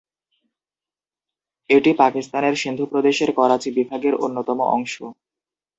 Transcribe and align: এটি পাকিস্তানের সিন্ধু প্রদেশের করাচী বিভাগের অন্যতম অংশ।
এটি 1.69 1.91
পাকিস্তানের 1.99 2.55
সিন্ধু 2.55 2.85
প্রদেশের 2.91 3.29
করাচী 3.39 3.69
বিভাগের 3.77 4.13
অন্যতম 4.25 4.59
অংশ। 4.69 4.93